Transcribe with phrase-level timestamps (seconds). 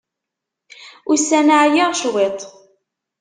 [1.11, 2.39] Ussan-a ɛyiɣ cwiṭ.